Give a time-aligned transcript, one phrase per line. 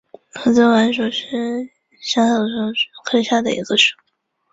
[0.31, 1.69] 刺子莞属是
[2.01, 2.35] 莎草
[3.05, 3.95] 科下的一个属。